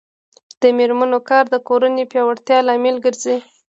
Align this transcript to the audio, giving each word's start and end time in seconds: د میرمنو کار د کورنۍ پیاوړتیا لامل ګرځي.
د 0.61 0.63
میرمنو 0.77 1.19
کار 1.29 1.45
د 1.49 1.55
کورنۍ 1.67 2.03
پیاوړتیا 2.11 2.57
لامل 2.67 2.95
ګرځي. 3.05 3.37